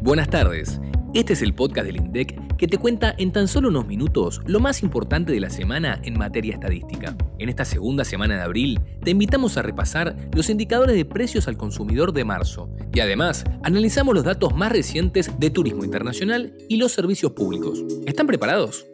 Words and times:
Buenas 0.00 0.30
tardes. 0.30 0.80
Este 1.12 1.32
es 1.32 1.42
el 1.42 1.54
podcast 1.54 1.86
del 1.86 1.96
INDEC 1.96 2.56
que 2.56 2.68
te 2.68 2.78
cuenta 2.78 3.14
en 3.18 3.32
tan 3.32 3.48
solo 3.48 3.68
unos 3.68 3.86
minutos 3.86 4.40
lo 4.46 4.60
más 4.60 4.84
importante 4.84 5.32
de 5.32 5.40
la 5.40 5.50
semana 5.50 6.00
en 6.04 6.16
materia 6.16 6.54
estadística. 6.54 7.16
En 7.38 7.48
esta 7.48 7.64
segunda 7.64 8.04
semana 8.04 8.36
de 8.36 8.42
abril 8.42 8.80
te 9.02 9.10
invitamos 9.10 9.56
a 9.56 9.62
repasar 9.62 10.14
los 10.32 10.50
indicadores 10.50 10.94
de 10.94 11.04
precios 11.04 11.48
al 11.48 11.56
consumidor 11.56 12.12
de 12.12 12.24
marzo 12.24 12.70
y 12.94 13.00
además 13.00 13.42
analizamos 13.64 14.14
los 14.14 14.24
datos 14.24 14.54
más 14.54 14.70
recientes 14.70 15.32
de 15.36 15.50
turismo 15.50 15.84
internacional 15.84 16.54
y 16.68 16.76
los 16.76 16.92
servicios 16.92 17.32
públicos. 17.32 17.82
¿Están 18.06 18.28
preparados? 18.28 18.86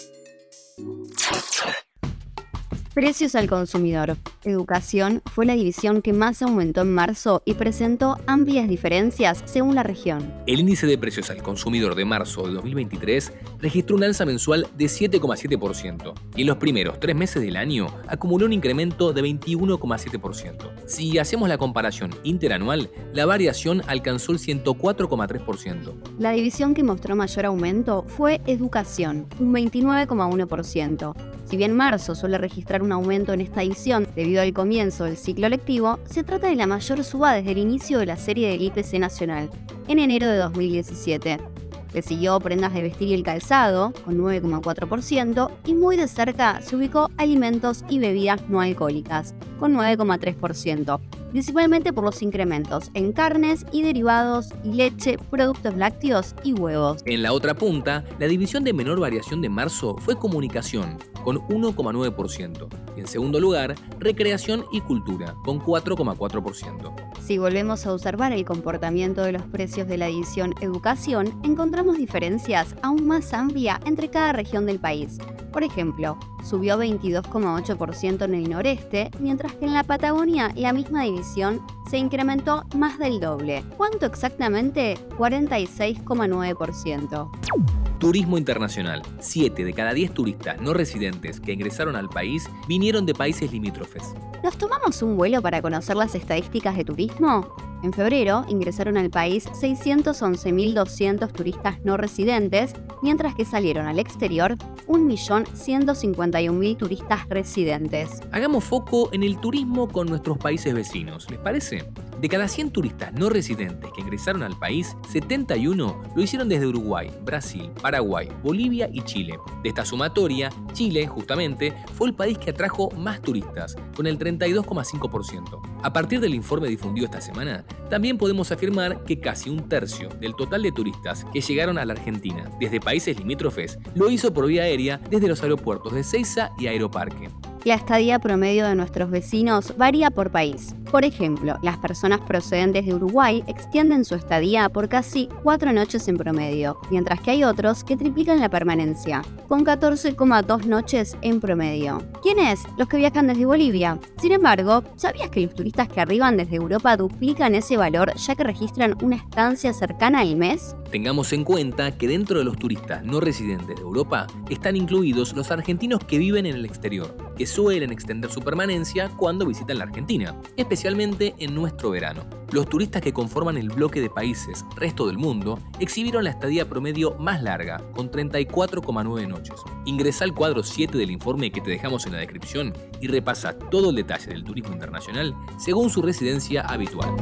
Precios 2.94 3.34
al 3.34 3.48
consumidor. 3.48 4.16
Educación 4.44 5.20
fue 5.26 5.46
la 5.46 5.54
división 5.54 6.00
que 6.00 6.12
más 6.12 6.42
aumentó 6.42 6.82
en 6.82 6.94
marzo 6.94 7.42
y 7.44 7.54
presentó 7.54 8.18
amplias 8.28 8.68
diferencias 8.68 9.42
según 9.46 9.74
la 9.74 9.82
región. 9.82 10.32
El 10.46 10.60
índice 10.60 10.86
de 10.86 10.96
precios 10.96 11.28
al 11.28 11.42
consumidor 11.42 11.96
de 11.96 12.04
marzo 12.04 12.46
de 12.46 12.54
2023 12.54 13.32
registró 13.58 13.96
un 13.96 14.04
alza 14.04 14.24
mensual 14.24 14.68
de 14.76 14.84
7,7% 14.84 16.14
y 16.36 16.42
en 16.42 16.46
los 16.46 16.58
primeros 16.58 17.00
tres 17.00 17.16
meses 17.16 17.42
del 17.42 17.56
año 17.56 17.88
acumuló 18.06 18.46
un 18.46 18.52
incremento 18.52 19.12
de 19.12 19.22
21,7%. 19.22 20.70
Si 20.86 21.18
hacemos 21.18 21.48
la 21.48 21.58
comparación 21.58 22.14
interanual, 22.22 22.90
la 23.12 23.26
variación 23.26 23.82
alcanzó 23.88 24.30
el 24.30 24.38
104,3%. 24.38 25.94
La 26.20 26.30
división 26.30 26.74
que 26.74 26.84
mostró 26.84 27.16
mayor 27.16 27.46
aumento 27.46 28.04
fue 28.06 28.40
educación, 28.46 29.26
un 29.40 29.52
29,1%. 29.52 31.33
Si 31.44 31.56
bien 31.56 31.72
marzo 31.72 32.14
suele 32.14 32.38
registrar 32.38 32.82
un 32.82 32.92
aumento 32.92 33.32
en 33.32 33.40
esta 33.40 33.62
edición 33.62 34.06
debido 34.16 34.42
al 34.42 34.52
comienzo 34.52 35.04
del 35.04 35.16
ciclo 35.16 35.48
lectivo, 35.48 35.98
se 36.04 36.24
trata 36.24 36.48
de 36.48 36.56
la 36.56 36.66
mayor 36.66 37.04
suba 37.04 37.34
desde 37.34 37.52
el 37.52 37.58
inicio 37.58 37.98
de 37.98 38.06
la 38.06 38.16
serie 38.16 38.48
del 38.48 38.62
IPC 38.62 38.94
nacional, 38.98 39.50
en 39.88 39.98
enero 39.98 40.26
de 40.26 40.38
2017. 40.38 41.53
Le 41.94 42.02
siguió 42.02 42.40
prendas 42.40 42.74
de 42.74 42.82
vestir 42.82 43.08
y 43.08 43.14
el 43.14 43.22
calzado, 43.22 43.92
con 44.04 44.18
9,4%, 44.18 45.50
y 45.64 45.74
muy 45.74 45.96
de 45.96 46.08
cerca 46.08 46.60
se 46.60 46.74
ubicó 46.74 47.08
alimentos 47.16 47.84
y 47.88 48.00
bebidas 48.00 48.42
no 48.48 48.60
alcohólicas, 48.60 49.34
con 49.60 49.74
9,3%, 49.74 51.00
principalmente 51.30 51.92
por 51.92 52.02
los 52.02 52.20
incrementos 52.20 52.90
en 52.94 53.12
carnes 53.12 53.64
y 53.70 53.82
derivados 53.82 54.48
y 54.64 54.72
leche, 54.72 55.18
productos 55.30 55.76
lácteos 55.76 56.34
y 56.42 56.52
huevos. 56.52 57.00
En 57.06 57.22
la 57.22 57.32
otra 57.32 57.54
punta, 57.54 58.04
la 58.18 58.26
división 58.26 58.64
de 58.64 58.72
menor 58.72 58.98
variación 58.98 59.40
de 59.40 59.48
marzo 59.48 59.96
fue 59.98 60.18
comunicación, 60.18 60.98
con 61.22 61.38
1,9%, 61.48 62.68
y 62.96 63.00
en 63.00 63.06
segundo 63.06 63.38
lugar, 63.38 63.76
recreación 64.00 64.64
y 64.72 64.80
cultura, 64.80 65.34
con 65.44 65.60
4,4%. 65.60 67.13
Si 67.24 67.38
volvemos 67.38 67.86
a 67.86 67.94
observar 67.94 68.32
el 68.32 68.44
comportamiento 68.44 69.22
de 69.22 69.32
los 69.32 69.44
precios 69.44 69.88
de 69.88 69.96
la 69.96 70.08
división 70.08 70.52
educación, 70.60 71.32
encontramos 71.42 71.96
diferencias 71.96 72.76
aún 72.82 73.06
más 73.06 73.32
amplias 73.32 73.80
entre 73.86 74.10
cada 74.10 74.34
región 74.34 74.66
del 74.66 74.78
país. 74.78 75.16
Por 75.50 75.64
ejemplo, 75.64 76.18
subió 76.44 76.76
22,8% 76.76 78.26
en 78.26 78.34
el 78.34 78.50
noreste, 78.50 79.10
mientras 79.20 79.54
que 79.54 79.64
en 79.64 79.72
la 79.72 79.84
Patagonia 79.84 80.52
la 80.54 80.74
misma 80.74 81.04
división 81.04 81.62
se 81.88 81.96
incrementó 81.96 82.64
más 82.76 82.98
del 82.98 83.20
doble. 83.20 83.64
¿Cuánto 83.78 84.04
exactamente? 84.04 84.98
46,9%. 85.16 87.83
Turismo 88.04 88.36
internacional. 88.36 89.00
7 89.18 89.64
de 89.64 89.72
cada 89.72 89.94
10 89.94 90.12
turistas 90.12 90.60
no 90.60 90.74
residentes 90.74 91.40
que 91.40 91.54
ingresaron 91.54 91.96
al 91.96 92.10
país 92.10 92.44
vinieron 92.68 93.06
de 93.06 93.14
países 93.14 93.50
limítrofes. 93.50 94.02
¿Nos 94.42 94.58
tomamos 94.58 95.00
un 95.00 95.16
vuelo 95.16 95.40
para 95.40 95.62
conocer 95.62 95.96
las 95.96 96.14
estadísticas 96.14 96.76
de 96.76 96.84
turismo? 96.84 97.56
En 97.82 97.94
febrero 97.94 98.44
ingresaron 98.50 98.98
al 98.98 99.08
país 99.08 99.46
611.200 99.46 101.32
turistas 101.32 101.80
no 101.82 101.96
residentes, 101.96 102.74
mientras 103.02 103.34
que 103.34 103.46
salieron 103.46 103.86
al 103.86 103.98
exterior 103.98 104.58
1.151.000 104.86 106.76
turistas 106.76 107.26
residentes. 107.30 108.20
Hagamos 108.32 108.64
foco 108.64 109.08
en 109.14 109.22
el 109.22 109.38
turismo 109.38 109.88
con 109.88 110.08
nuestros 110.08 110.36
países 110.36 110.74
vecinos, 110.74 111.30
¿les 111.30 111.38
parece? 111.38 111.90
De 112.24 112.30
cada 112.30 112.48
100 112.48 112.70
turistas 112.70 113.12
no 113.12 113.28
residentes 113.28 113.92
que 113.92 114.00
ingresaron 114.00 114.42
al 114.42 114.58
país, 114.58 114.96
71 115.10 116.02
lo 116.16 116.22
hicieron 116.22 116.48
desde 116.48 116.66
Uruguay, 116.66 117.10
Brasil, 117.22 117.70
Paraguay, 117.82 118.30
Bolivia 118.42 118.88
y 118.90 119.02
Chile. 119.02 119.38
De 119.62 119.68
esta 119.68 119.84
sumatoria, 119.84 120.48
Chile, 120.72 121.06
justamente, 121.06 121.74
fue 121.92 122.08
el 122.08 122.14
país 122.14 122.38
que 122.38 122.52
atrajo 122.52 122.90
más 122.92 123.20
turistas, 123.20 123.76
con 123.94 124.06
el 124.06 124.18
32,5%. 124.18 125.60
A 125.82 125.92
partir 125.92 126.18
del 126.18 126.34
informe 126.34 126.68
difundido 126.68 127.04
esta 127.04 127.20
semana, 127.20 127.62
también 127.90 128.16
podemos 128.16 128.50
afirmar 128.50 129.04
que 129.04 129.20
casi 129.20 129.50
un 129.50 129.68
tercio 129.68 130.08
del 130.08 130.34
total 130.34 130.62
de 130.62 130.72
turistas 130.72 131.26
que 131.30 131.42
llegaron 131.42 131.76
a 131.76 131.84
la 131.84 131.92
Argentina 131.92 132.50
desde 132.58 132.80
países 132.80 133.18
limítrofes 133.18 133.78
lo 133.94 134.08
hizo 134.08 134.32
por 134.32 134.46
vía 134.46 134.62
aérea 134.62 134.98
desde 135.10 135.28
los 135.28 135.42
aeropuertos 135.42 135.92
de 135.92 136.02
Ceiza 136.02 136.52
y 136.58 136.68
Aeroparque. 136.68 137.28
La 137.64 137.74
estadía 137.74 138.18
promedio 138.18 138.66
de 138.66 138.76
nuestros 138.76 139.10
vecinos 139.10 139.74
varía 139.76 140.10
por 140.10 140.30
país. 140.30 140.74
Por 140.94 141.04
ejemplo, 141.04 141.58
las 141.60 141.76
personas 141.78 142.20
procedentes 142.20 142.86
de 142.86 142.94
Uruguay 142.94 143.42
extienden 143.48 144.04
su 144.04 144.14
estadía 144.14 144.68
por 144.68 144.88
casi 144.88 145.28
cuatro 145.42 145.72
noches 145.72 146.06
en 146.06 146.16
promedio, 146.16 146.78
mientras 146.88 147.20
que 147.20 147.32
hay 147.32 147.42
otros 147.42 147.82
que 147.82 147.96
triplican 147.96 148.38
la 148.38 148.48
permanencia, 148.48 149.22
con 149.48 149.66
14,2 149.66 150.66
noches 150.66 151.16
en 151.20 151.40
promedio. 151.40 152.00
¿Quiénes? 152.22 152.60
Los 152.78 152.86
que 152.86 152.98
viajan 152.98 153.26
desde 153.26 153.44
Bolivia. 153.44 153.98
Sin 154.22 154.30
embargo, 154.30 154.84
¿sabías 154.94 155.30
que 155.30 155.40
los 155.40 155.56
turistas 155.56 155.88
que 155.88 156.00
arriban 156.00 156.36
desde 156.36 156.54
Europa 156.54 156.96
duplican 156.96 157.56
ese 157.56 157.76
valor 157.76 158.14
ya 158.14 158.36
que 158.36 158.44
registran 158.44 158.94
una 159.02 159.16
estancia 159.16 159.72
cercana 159.72 160.20
al 160.20 160.36
mes? 160.36 160.76
Tengamos 160.92 161.32
en 161.32 161.42
cuenta 161.42 161.98
que 161.98 162.06
dentro 162.06 162.38
de 162.38 162.44
los 162.44 162.56
turistas 162.56 163.02
no 163.02 163.18
residentes 163.18 163.74
de 163.74 163.82
Europa 163.82 164.28
están 164.48 164.76
incluidos 164.76 165.34
los 165.34 165.50
argentinos 165.50 166.04
que 166.04 166.18
viven 166.18 166.46
en 166.46 166.54
el 166.54 166.64
exterior, 166.64 167.16
que 167.36 167.46
suelen 167.46 167.90
extender 167.90 168.30
su 168.30 168.42
permanencia 168.42 169.08
cuando 169.08 169.44
visitan 169.44 169.78
la 169.78 169.84
Argentina, 169.86 170.40
especialmente 170.84 171.34
en 171.38 171.54
nuestro 171.54 171.88
verano. 171.88 172.26
Los 172.52 172.68
turistas 172.68 173.00
que 173.00 173.14
conforman 173.14 173.56
el 173.56 173.70
bloque 173.70 174.02
de 174.02 174.10
países 174.10 174.66
resto 174.76 175.06
del 175.06 175.16
mundo 175.16 175.58
exhibieron 175.80 176.24
la 176.24 176.30
estadía 176.30 176.68
promedio 176.68 177.16
más 177.18 177.42
larga, 177.42 177.82
con 177.94 178.10
34,9 178.10 179.26
noches. 179.26 179.54
Ingresa 179.86 180.24
al 180.24 180.34
cuadro 180.34 180.62
7 180.62 180.98
del 180.98 181.10
informe 181.10 181.50
que 181.50 181.62
te 181.62 181.70
dejamos 181.70 182.04
en 182.04 182.12
la 182.12 182.18
descripción 182.18 182.74
y 183.00 183.06
repasa 183.06 183.58
todo 183.58 183.88
el 183.88 183.96
detalle 183.96 184.26
del 184.26 184.44
turismo 184.44 184.74
internacional 184.74 185.34
según 185.58 185.88
su 185.88 186.02
residencia 186.02 186.60
habitual. 186.60 187.16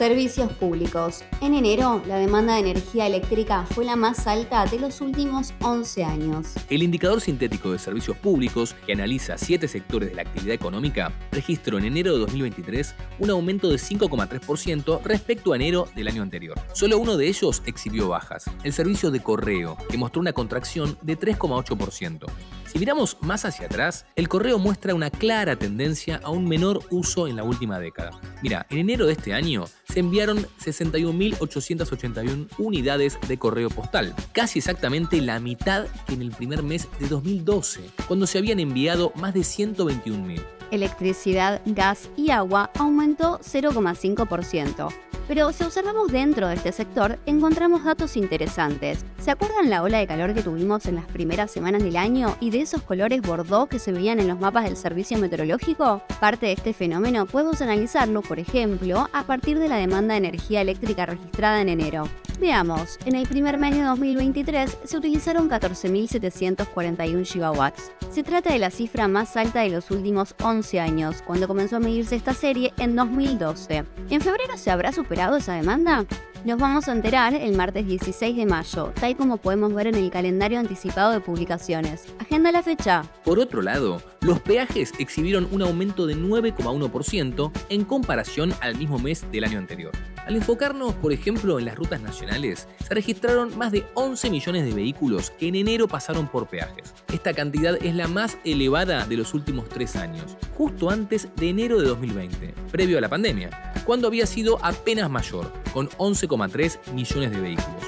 Servicios 0.00 0.50
públicos. 0.54 1.22
En 1.42 1.52
enero, 1.52 2.02
la 2.06 2.16
demanda 2.16 2.54
de 2.54 2.60
energía 2.60 3.06
eléctrica 3.06 3.66
fue 3.66 3.84
la 3.84 3.96
más 3.96 4.26
alta 4.26 4.64
de 4.64 4.78
los 4.78 5.02
últimos 5.02 5.52
11 5.60 6.04
años. 6.04 6.54
El 6.70 6.82
indicador 6.82 7.20
sintético 7.20 7.70
de 7.70 7.78
servicios 7.78 8.16
públicos, 8.16 8.74
que 8.86 8.94
analiza 8.94 9.36
siete 9.36 9.68
sectores 9.68 10.08
de 10.08 10.14
la 10.14 10.22
actividad 10.22 10.54
económica, 10.54 11.12
registró 11.30 11.76
en 11.76 11.84
enero 11.84 12.14
de 12.14 12.20
2023 12.20 12.94
un 13.18 13.28
aumento 13.28 13.68
de 13.68 13.76
5,3% 13.76 15.02
respecto 15.04 15.52
a 15.52 15.56
enero 15.56 15.86
del 15.94 16.08
año 16.08 16.22
anterior. 16.22 16.58
Solo 16.72 16.96
uno 16.96 17.18
de 17.18 17.28
ellos 17.28 17.62
exhibió 17.66 18.08
bajas, 18.08 18.46
el 18.64 18.72
servicio 18.72 19.10
de 19.10 19.20
correo, 19.20 19.76
que 19.90 19.98
mostró 19.98 20.22
una 20.22 20.32
contracción 20.32 20.96
de 21.02 21.18
3,8%. 21.18 22.26
Si 22.70 22.78
miramos 22.78 23.16
más 23.20 23.44
hacia 23.44 23.66
atrás, 23.66 24.06
el 24.14 24.28
correo 24.28 24.60
muestra 24.60 24.94
una 24.94 25.10
clara 25.10 25.56
tendencia 25.56 26.20
a 26.22 26.30
un 26.30 26.46
menor 26.46 26.78
uso 26.90 27.26
en 27.26 27.34
la 27.34 27.42
última 27.42 27.80
década. 27.80 28.12
Mira, 28.44 28.64
en 28.70 28.78
enero 28.78 29.06
de 29.06 29.14
este 29.14 29.34
año 29.34 29.64
se 29.88 29.98
enviaron 29.98 30.46
61.881 30.64 32.46
unidades 32.58 33.18
de 33.26 33.38
correo 33.38 33.70
postal, 33.70 34.14
casi 34.30 34.60
exactamente 34.60 35.20
la 35.20 35.40
mitad 35.40 35.86
que 36.06 36.14
en 36.14 36.22
el 36.22 36.30
primer 36.30 36.62
mes 36.62 36.86
de 37.00 37.08
2012, 37.08 37.80
cuando 38.06 38.28
se 38.28 38.38
habían 38.38 38.60
enviado 38.60 39.12
más 39.16 39.34
de 39.34 39.40
121.000. 39.40 40.40
Electricidad, 40.70 41.62
gas 41.66 42.08
y 42.16 42.30
agua 42.30 42.70
aumentó 42.76 43.40
0,5%. 43.40 45.09
Pero 45.30 45.52
si 45.52 45.62
observamos 45.62 46.10
dentro 46.10 46.48
de 46.48 46.56
este 46.56 46.72
sector, 46.72 47.16
encontramos 47.24 47.84
datos 47.84 48.16
interesantes. 48.16 49.04
¿Se 49.20 49.30
acuerdan 49.30 49.70
la 49.70 49.84
ola 49.84 49.98
de 49.98 50.06
calor 50.08 50.34
que 50.34 50.42
tuvimos 50.42 50.86
en 50.86 50.96
las 50.96 51.04
primeras 51.04 51.52
semanas 51.52 51.84
del 51.84 51.96
año 51.98 52.36
y 52.40 52.50
de 52.50 52.62
esos 52.62 52.82
colores 52.82 53.22
bordó 53.22 53.68
que 53.68 53.78
se 53.78 53.92
veían 53.92 54.18
en 54.18 54.26
los 54.26 54.40
mapas 54.40 54.64
del 54.64 54.76
servicio 54.76 55.18
meteorológico? 55.18 56.02
Parte 56.18 56.46
de 56.46 56.52
este 56.54 56.72
fenómeno 56.72 57.26
podemos 57.26 57.62
analizarlo, 57.62 58.22
por 58.22 58.40
ejemplo, 58.40 59.08
a 59.12 59.22
partir 59.22 59.60
de 59.60 59.68
la 59.68 59.76
demanda 59.76 60.14
de 60.14 60.18
energía 60.18 60.62
eléctrica 60.62 61.06
registrada 61.06 61.60
en 61.60 61.68
enero. 61.68 62.08
Veamos, 62.40 62.98
en 63.04 63.16
el 63.16 63.28
primer 63.28 63.58
mes 63.58 63.74
de 63.74 63.82
2023 63.82 64.78
se 64.84 64.96
utilizaron 64.96 65.50
14.741 65.50 67.26
gigawatts. 67.26 67.92
Se 68.10 68.22
trata 68.22 68.50
de 68.50 68.58
la 68.58 68.70
cifra 68.70 69.08
más 69.08 69.36
alta 69.36 69.60
de 69.60 69.68
los 69.68 69.90
últimos 69.90 70.34
11 70.42 70.80
años, 70.80 71.22
cuando 71.26 71.46
comenzó 71.46 71.76
a 71.76 71.80
medirse 71.80 72.16
esta 72.16 72.32
serie 72.32 72.72
en 72.78 72.96
2012. 72.96 73.84
¿En 74.08 74.20
febrero 74.22 74.56
se 74.56 74.70
habrá 74.70 74.90
superado 74.90 75.36
esa 75.36 75.52
demanda? 75.52 76.06
Nos 76.42 76.58
vamos 76.58 76.88
a 76.88 76.92
enterar 76.92 77.34
el 77.34 77.54
martes 77.54 77.86
16 77.86 78.34
de 78.34 78.46
mayo, 78.46 78.94
tal 78.98 79.14
como 79.14 79.36
podemos 79.36 79.74
ver 79.74 79.88
en 79.88 79.96
el 79.96 80.10
calendario 80.10 80.58
anticipado 80.58 81.12
de 81.12 81.20
publicaciones. 81.20 82.06
Agenda 82.18 82.50
la 82.50 82.62
fecha. 82.62 83.02
Por 83.24 83.38
otro 83.38 83.60
lado, 83.60 84.00
los 84.22 84.40
peajes 84.40 84.94
exhibieron 84.98 85.46
un 85.52 85.60
aumento 85.60 86.06
de 86.06 86.16
9,1% 86.16 87.52
en 87.68 87.84
comparación 87.84 88.54
al 88.62 88.76
mismo 88.76 88.98
mes 88.98 89.26
del 89.30 89.44
año 89.44 89.58
anterior. 89.58 89.92
Al 90.26 90.36
enfocarnos, 90.36 90.94
por 90.94 91.12
ejemplo, 91.12 91.58
en 91.58 91.66
las 91.66 91.76
rutas 91.76 92.00
nacionales, 92.00 92.68
se 92.86 92.94
registraron 92.94 93.56
más 93.58 93.70
de 93.70 93.84
11 93.94 94.30
millones 94.30 94.64
de 94.64 94.72
vehículos 94.72 95.30
que 95.32 95.48
en 95.48 95.56
enero 95.56 95.88
pasaron 95.88 96.26
por 96.26 96.46
peajes. 96.46 96.94
Esta 97.12 97.34
cantidad 97.34 97.76
es 97.82 97.94
la 97.94 98.08
más 98.08 98.38
elevada 98.44 99.04
de 99.06 99.16
los 99.16 99.34
últimos 99.34 99.68
tres 99.68 99.94
años, 99.94 100.38
justo 100.56 100.88
antes 100.88 101.28
de 101.36 101.50
enero 101.50 101.80
de 101.80 101.88
2020, 101.88 102.54
previo 102.70 102.96
a 102.96 103.00
la 103.02 103.08
pandemia, 103.08 103.69
cuando 103.90 104.06
había 104.06 104.24
sido 104.24 104.56
apenas 104.62 105.10
mayor, 105.10 105.52
con 105.74 105.88
11,3 105.88 106.92
millones 106.92 107.32
de 107.32 107.40
vehículos. 107.40 107.82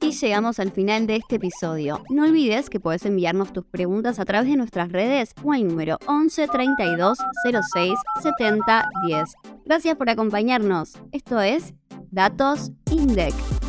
Y 0.00 0.10
llegamos 0.10 0.58
al 0.58 0.72
final 0.72 1.06
de 1.06 1.14
este 1.14 1.36
episodio. 1.36 2.02
No 2.10 2.24
olvides 2.24 2.68
que 2.68 2.80
puedes 2.80 3.06
enviarnos 3.06 3.52
tus 3.52 3.64
preguntas 3.64 4.18
a 4.18 4.24
través 4.24 4.50
de 4.50 4.56
nuestras 4.56 4.90
redes 4.90 5.34
o 5.44 5.52
al 5.52 5.68
número 5.68 5.98
11 6.08 6.48
32 6.48 7.18
06 7.72 7.94
70 8.24 8.88
10. 9.06 9.24
Gracias 9.66 9.96
por 9.96 10.10
acompañarnos. 10.10 10.94
Esto 11.12 11.40
es 11.40 11.74
Datos 12.10 12.72
INDEC. 12.90 13.59